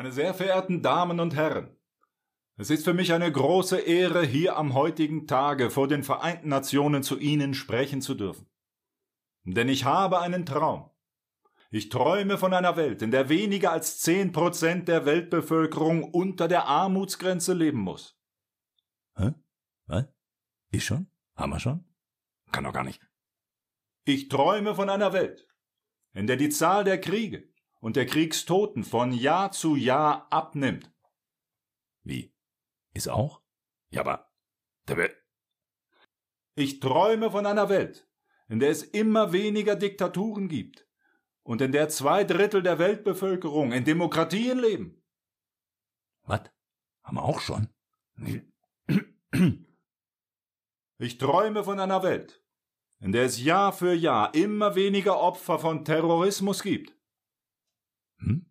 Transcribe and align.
Meine 0.00 0.12
sehr 0.12 0.32
verehrten 0.32 0.80
Damen 0.80 1.20
und 1.20 1.36
Herren, 1.36 1.76
es 2.56 2.70
ist 2.70 2.86
für 2.86 2.94
mich 2.94 3.12
eine 3.12 3.30
große 3.30 3.80
Ehre, 3.80 4.24
hier 4.24 4.56
am 4.56 4.72
heutigen 4.72 5.26
Tage 5.26 5.68
vor 5.68 5.88
den 5.88 6.04
Vereinten 6.04 6.48
Nationen 6.48 7.02
zu 7.02 7.18
Ihnen 7.18 7.52
sprechen 7.52 8.00
zu 8.00 8.14
dürfen. 8.14 8.48
Denn 9.44 9.68
ich 9.68 9.84
habe 9.84 10.20
einen 10.20 10.46
Traum. 10.46 10.88
Ich 11.70 11.90
träume 11.90 12.38
von 12.38 12.54
einer 12.54 12.78
Welt, 12.78 13.02
in 13.02 13.10
der 13.10 13.28
weniger 13.28 13.72
als 13.72 13.98
zehn 13.98 14.32
Prozent 14.32 14.88
der 14.88 15.04
Weltbevölkerung 15.04 16.04
unter 16.04 16.48
der 16.48 16.64
Armutsgrenze 16.64 17.52
leben 17.52 17.80
muss. 17.80 18.18
Hä? 19.16 19.34
Was? 19.84 20.06
Ist 20.70 20.84
schon? 20.84 21.10
Haben 21.36 21.52
wir 21.52 21.60
schon? 21.60 21.84
Kann 22.52 22.64
doch 22.64 22.72
gar 22.72 22.84
nicht. 22.84 23.06
Ich 24.06 24.30
träume 24.30 24.74
von 24.74 24.88
einer 24.88 25.12
Welt, 25.12 25.46
in 26.14 26.26
der 26.26 26.36
die 26.36 26.48
Zahl 26.48 26.84
der 26.84 26.98
Kriege 26.98 27.50
und 27.80 27.96
der 27.96 28.06
Kriegstoten 28.06 28.84
von 28.84 29.12
Jahr 29.12 29.52
zu 29.52 29.74
Jahr 29.74 30.26
abnimmt. 30.30 30.92
Wie? 32.04 32.32
Ist 32.94 33.08
auch? 33.08 33.42
Ja, 33.90 34.02
aber 34.02 34.30
der 34.88 34.96
Welt. 34.96 35.16
Ich 36.54 36.80
träume 36.80 37.30
von 37.30 37.46
einer 37.46 37.68
Welt, 37.68 38.08
in 38.48 38.60
der 38.60 38.70
es 38.70 38.82
immer 38.82 39.32
weniger 39.32 39.76
Diktaturen 39.76 40.48
gibt 40.48 40.86
und 41.42 41.60
in 41.62 41.72
der 41.72 41.88
zwei 41.88 42.24
Drittel 42.24 42.62
der 42.62 42.78
Weltbevölkerung 42.78 43.72
in 43.72 43.84
Demokratien 43.84 44.58
leben. 44.58 45.02
Was? 46.22 46.42
Haben 47.02 47.16
wir 47.16 47.24
auch 47.24 47.40
schon? 47.40 47.68
Ich 50.98 51.16
träume 51.16 51.64
von 51.64 51.80
einer 51.80 52.02
Welt, 52.02 52.44
in 52.98 53.12
der 53.12 53.24
es 53.24 53.42
Jahr 53.42 53.72
für 53.72 53.94
Jahr 53.94 54.34
immer 54.34 54.74
weniger 54.74 55.18
Opfer 55.18 55.58
von 55.58 55.84
Terrorismus 55.84 56.62
gibt. 56.62 56.99
Hm? 58.20 58.46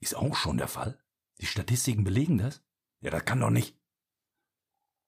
Ist 0.00 0.16
auch 0.16 0.34
schon 0.36 0.56
der 0.56 0.68
Fall? 0.68 0.98
Die 1.40 1.46
Statistiken 1.46 2.04
belegen 2.04 2.38
das? 2.38 2.62
Ja, 3.00 3.10
das 3.10 3.24
kann 3.24 3.40
doch 3.40 3.50
nicht. 3.50 3.78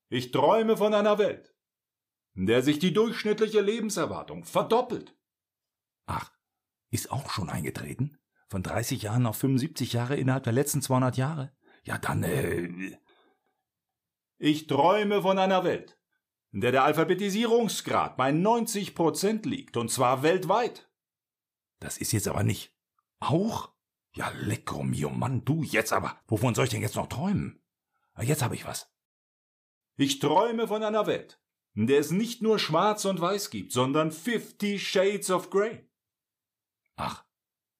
Ich 0.08 0.30
träume 0.30 0.76
von 0.76 0.92
einer 0.92 1.18
Welt, 1.18 1.54
in 2.34 2.46
der 2.46 2.62
sich 2.62 2.78
die 2.78 2.92
durchschnittliche 2.92 3.60
Lebenserwartung 3.60 4.44
verdoppelt. 4.44 5.16
Ach, 6.06 6.32
ist 6.90 7.10
auch 7.10 7.30
schon 7.30 7.48
eingetreten? 7.48 8.18
Von 8.48 8.62
30 8.62 9.02
Jahren 9.02 9.26
auf 9.26 9.38
75 9.38 9.94
Jahre 9.94 10.16
innerhalb 10.16 10.44
der 10.44 10.52
letzten 10.52 10.82
200 10.82 11.16
Jahre? 11.16 11.56
Ja, 11.84 11.96
dann, 11.96 12.22
äh. 12.22 12.98
Ich 14.36 14.66
träume 14.66 15.22
von 15.22 15.38
einer 15.38 15.64
Welt, 15.64 15.98
in 16.50 16.60
der 16.60 16.72
der 16.72 16.84
Alphabetisierungsgrad 16.84 18.16
bei 18.16 18.32
90 18.32 18.94
Prozent 18.94 19.46
liegt, 19.46 19.76
und 19.76 19.90
zwar 19.90 20.22
weltweit. 20.22 20.90
Das 21.78 21.96
ist 21.96 22.12
jetzt 22.12 22.28
aber 22.28 22.42
nicht. 22.42 22.76
Auch? 23.20 23.72
Ja, 24.14 24.30
lecker 24.40 24.82
mio 24.82 25.10
Mann, 25.10 25.44
du 25.44 25.62
jetzt 25.62 25.92
aber. 25.92 26.20
Wovon 26.26 26.54
soll 26.54 26.64
ich 26.64 26.70
denn 26.70 26.82
jetzt 26.82 26.96
noch 26.96 27.08
träumen? 27.08 27.62
Ah, 28.14 28.22
jetzt 28.22 28.42
habe 28.42 28.54
ich 28.54 28.66
was. 28.66 28.92
Ich 29.96 30.18
träume 30.18 30.68
von 30.68 30.82
einer 30.82 31.06
Welt, 31.06 31.40
in 31.74 31.86
der 31.86 32.00
es 32.00 32.10
nicht 32.10 32.42
nur 32.42 32.58
Schwarz 32.58 33.04
und 33.04 33.20
Weiß 33.20 33.50
gibt, 33.50 33.72
sondern 33.72 34.12
Fifty 34.12 34.78
Shades 34.78 35.30
of 35.30 35.50
Grey. 35.50 35.88
Ach, 36.96 37.24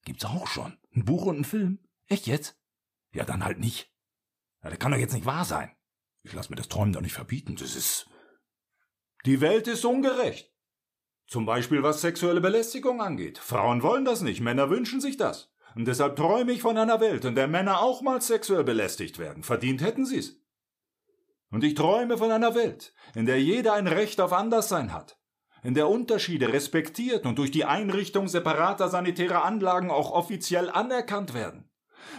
gibt's 0.04 0.24
auch 0.24 0.46
schon. 0.46 0.78
Ein 0.94 1.04
Buch 1.04 1.26
und 1.26 1.40
ein 1.40 1.44
Film? 1.44 1.78
Echt 2.06 2.26
jetzt? 2.26 2.58
Ja, 3.12 3.24
dann 3.24 3.44
halt 3.44 3.58
nicht. 3.58 3.92
Ja, 4.62 4.70
das 4.70 4.78
kann 4.78 4.92
doch 4.92 4.98
jetzt 4.98 5.14
nicht 5.14 5.26
wahr 5.26 5.44
sein. 5.44 5.70
Ich 6.22 6.32
lass 6.32 6.48
mir 6.48 6.56
das 6.56 6.68
Träumen 6.68 6.92
doch 6.92 7.00
nicht 7.00 7.14
verbieten. 7.14 7.56
Das 7.56 7.74
ist. 7.76 8.08
Die 9.26 9.40
Welt 9.40 9.68
ist 9.68 9.84
ungerecht. 9.84 10.52
Zum 11.26 11.46
Beispiel 11.46 11.82
was 11.82 12.00
sexuelle 12.00 12.40
Belästigung 12.40 13.00
angeht. 13.00 13.38
Frauen 13.38 13.82
wollen 13.82 14.04
das 14.04 14.20
nicht, 14.20 14.40
Männer 14.40 14.70
wünschen 14.70 15.00
sich 15.00 15.16
das. 15.16 15.51
Und 15.74 15.86
deshalb 15.86 16.16
träume 16.16 16.52
ich 16.52 16.62
von 16.62 16.76
einer 16.76 17.00
Welt, 17.00 17.24
in 17.24 17.34
der 17.34 17.48
Männer 17.48 17.80
auch 17.80 18.02
mal 18.02 18.20
sexuell 18.20 18.64
belästigt 18.64 19.18
werden. 19.18 19.42
Verdient 19.42 19.82
hätten 19.82 20.04
sie's. 20.04 20.40
Und 21.50 21.64
ich 21.64 21.74
träume 21.74 22.18
von 22.18 22.30
einer 22.30 22.54
Welt, 22.54 22.94
in 23.14 23.26
der 23.26 23.40
jeder 23.40 23.74
ein 23.74 23.86
Recht 23.86 24.20
auf 24.20 24.32
Anderssein 24.32 24.92
hat, 24.92 25.18
in 25.62 25.74
der 25.74 25.88
Unterschiede 25.88 26.52
respektiert 26.52 27.26
und 27.26 27.38
durch 27.38 27.50
die 27.50 27.66
Einrichtung 27.66 28.28
separater 28.28 28.88
sanitärer 28.88 29.44
Anlagen 29.44 29.90
auch 29.90 30.10
offiziell 30.10 30.70
anerkannt 30.70 31.34
werden, 31.34 31.70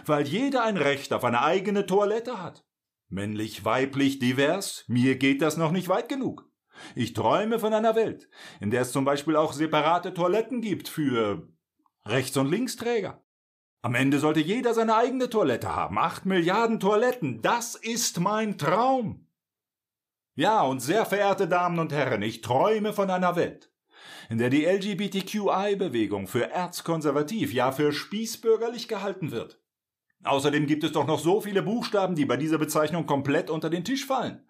weil 0.06 0.26
jeder 0.26 0.62
ein 0.62 0.76
Recht 0.76 1.12
auf 1.12 1.24
eine 1.24 1.42
eigene 1.42 1.84
Toilette 1.84 2.40
hat. 2.42 2.64
Männlich, 3.08 3.64
weiblich, 3.64 4.18
divers, 4.18 4.84
mir 4.86 5.16
geht 5.16 5.42
das 5.42 5.56
noch 5.56 5.72
nicht 5.72 5.88
weit 5.88 6.08
genug. 6.08 6.48
Ich 6.94 7.12
träume 7.12 7.58
von 7.58 7.74
einer 7.74 7.94
Welt, 7.94 8.28
in 8.60 8.70
der 8.70 8.82
es 8.82 8.92
zum 8.92 9.04
Beispiel 9.04 9.36
auch 9.36 9.52
separate 9.52 10.14
Toiletten 10.14 10.60
gibt 10.60 10.88
für 10.88 11.48
Rechts- 12.04 12.36
und 12.36 12.50
Linksträger. 12.50 13.24
Am 13.84 13.94
Ende 13.94 14.18
sollte 14.18 14.40
jeder 14.40 14.72
seine 14.72 14.96
eigene 14.96 15.28
Toilette 15.28 15.76
haben. 15.76 15.98
Acht 15.98 16.24
Milliarden 16.24 16.80
Toiletten, 16.80 17.42
das 17.42 17.74
ist 17.74 18.18
mein 18.18 18.56
Traum. 18.56 19.26
Ja, 20.36 20.62
und 20.62 20.80
sehr 20.80 21.04
verehrte 21.04 21.46
Damen 21.46 21.78
und 21.78 21.92
Herren, 21.92 22.22
ich 22.22 22.40
träume 22.40 22.94
von 22.94 23.10
einer 23.10 23.36
Welt, 23.36 23.70
in 24.30 24.38
der 24.38 24.48
die 24.48 24.64
LGBTQI-Bewegung 24.64 26.28
für 26.28 26.50
erzkonservativ, 26.50 27.52
ja 27.52 27.72
für 27.72 27.92
spießbürgerlich 27.92 28.88
gehalten 28.88 29.32
wird. 29.32 29.60
Außerdem 30.22 30.66
gibt 30.66 30.82
es 30.82 30.92
doch 30.92 31.06
noch 31.06 31.18
so 31.18 31.42
viele 31.42 31.60
Buchstaben, 31.60 32.14
die 32.14 32.24
bei 32.24 32.38
dieser 32.38 32.56
Bezeichnung 32.56 33.04
komplett 33.04 33.50
unter 33.50 33.68
den 33.68 33.84
Tisch 33.84 34.06
fallen. 34.06 34.46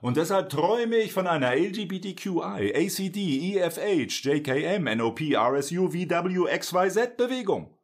Und 0.00 0.16
deshalb 0.16 0.48
träume 0.48 0.96
ich 0.96 1.12
von 1.12 1.26
einer 1.26 1.54
LGBTQI, 1.54 2.72
ACD, 2.74 3.58
EFH, 3.58 4.24
JKM, 4.24 4.84
NOP, 4.96 5.20
RSU, 5.36 5.90
VW, 5.90 6.58
XYZ 6.58 7.18
Bewegung. 7.18 7.77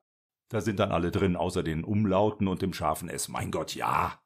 Da 0.48 0.60
sind 0.60 0.78
dann 0.78 0.92
alle 0.92 1.10
drin, 1.10 1.36
außer 1.36 1.62
den 1.62 1.84
Umlauten 1.84 2.48
und 2.48 2.62
dem 2.62 2.72
scharfen 2.72 3.08
S. 3.08 3.28
Mein 3.28 3.50
Gott, 3.50 3.74
ja. 3.74 4.20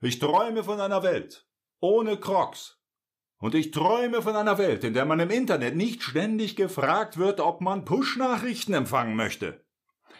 Ich 0.00 0.18
träume 0.18 0.64
von 0.64 0.80
einer 0.80 1.02
Welt, 1.02 1.48
ohne 1.80 2.18
Crocs. 2.18 2.80
Und 3.38 3.54
ich 3.54 3.70
träume 3.70 4.22
von 4.22 4.36
einer 4.36 4.58
Welt, 4.58 4.84
in 4.84 4.94
der 4.94 5.04
man 5.04 5.20
im 5.20 5.30
Internet 5.30 5.76
nicht 5.76 6.02
ständig 6.02 6.56
gefragt 6.56 7.18
wird, 7.18 7.40
ob 7.40 7.60
man 7.60 7.84
Push-Nachrichten 7.84 8.74
empfangen 8.74 9.16
möchte. 9.16 9.64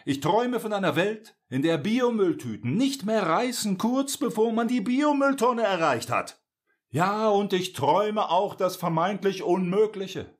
Ich 0.04 0.20
träume 0.20 0.60
von 0.60 0.72
einer 0.72 0.96
Welt, 0.96 1.36
in 1.48 1.62
der 1.62 1.78
Biomülltüten 1.78 2.76
nicht 2.76 3.06
mehr 3.06 3.22
reißen, 3.22 3.78
kurz 3.78 4.16
bevor 4.16 4.52
man 4.52 4.68
die 4.68 4.80
Biomülltonne 4.80 5.62
erreicht 5.62 6.10
hat. 6.10 6.42
Ja, 6.90 7.28
und 7.28 7.52
ich 7.52 7.72
träume 7.72 8.28
auch 8.30 8.54
das 8.54 8.76
vermeintlich 8.76 9.42
Unmögliche. 9.42 10.36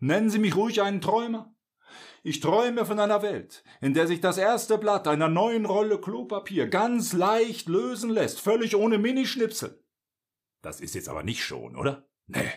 Nennen 0.00 0.30
Sie 0.30 0.38
mich 0.38 0.56
ruhig 0.56 0.82
einen 0.82 1.00
Träumer. 1.00 1.54
Ich 2.22 2.40
träume 2.40 2.84
von 2.84 3.00
einer 3.00 3.22
Welt, 3.22 3.64
in 3.80 3.94
der 3.94 4.06
sich 4.06 4.20
das 4.20 4.38
erste 4.38 4.78
Blatt 4.78 5.08
einer 5.08 5.28
neuen 5.28 5.66
Rolle 5.66 6.00
Klopapier 6.00 6.68
ganz 6.68 7.12
leicht 7.12 7.68
lösen 7.68 8.10
lässt, 8.10 8.40
völlig 8.40 8.76
ohne 8.76 8.98
Minischnipsel. 8.98 9.82
Das 10.62 10.80
ist 10.80 10.94
jetzt 10.94 11.08
aber 11.08 11.22
nicht 11.22 11.44
schon, 11.44 11.76
oder? 11.76 12.08
Nee. 12.26 12.50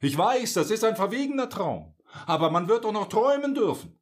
Ich 0.00 0.16
weiß, 0.16 0.52
das 0.54 0.70
ist 0.70 0.84
ein 0.84 0.96
verwegener 0.96 1.48
Traum. 1.48 1.94
Aber 2.26 2.50
man 2.50 2.68
wird 2.68 2.84
doch 2.84 2.92
noch 2.92 3.08
träumen 3.08 3.54
dürfen. 3.54 3.98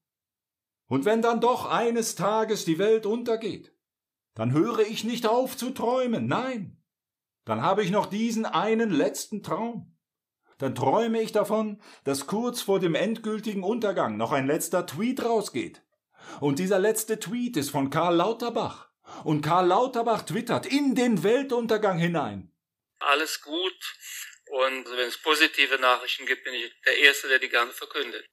Und 0.89 1.05
wenn 1.05 1.23
dann 1.23 1.41
doch 1.41 1.69
eines 1.69 2.15
Tages 2.15 2.65
die 2.65 2.79
Welt 2.79 3.07
untergeht, 3.07 3.75
dann 4.35 4.53
höre 4.53 4.81
ich 4.81 5.05
nicht 5.05 5.27
auf 5.27 5.57
zu 5.57 5.71
träumen, 5.71 6.27
nein. 6.27 6.83
Dann 7.45 7.63
habe 7.63 7.83
ich 7.83 7.91
noch 7.91 8.07
diesen 8.07 8.45
einen 8.45 8.91
letzten 8.91 9.43
Traum. 9.43 9.96
Dann 10.59 10.75
träume 10.75 11.21
ich 11.21 11.33
davon, 11.33 11.81
dass 12.05 12.27
kurz 12.27 12.63
vor 12.63 12.81
dem 12.81 12.95
endgültigen 12.95 13.63
Untergang 13.63 14.17
noch 14.17 14.33
ein 14.33 14.47
letzter 14.47 14.87
Tweet 14.87 15.25
rausgeht. 15.25 15.83
Und 16.41 16.59
dieser 16.59 16.79
letzte 16.79 17.19
Tweet 17.19 17.57
ist 17.57 17.71
von 17.71 17.91
Karl 17.91 18.17
Lauterbach. 18.17 18.89
Und 19.25 19.43
Karl 19.43 19.67
Lauterbach 19.67 20.23
twittert 20.23 20.67
in 20.67 20.95
den 20.95 21.23
Weltuntergang 21.23 21.99
hinein 21.99 22.53
alles 23.07 23.41
gut. 23.41 23.95
Und 24.47 24.85
wenn 24.91 25.09
es 25.09 25.19
positive 25.19 25.79
Nachrichten 25.79 26.27
gibt, 26.27 26.45
bin 26.45 26.55
ich 26.55 26.73
der 26.85 26.97
Erste, 26.99 27.29
der 27.29 27.39
die 27.39 27.49
gerne 27.49 27.73
verkündet. 27.73 28.27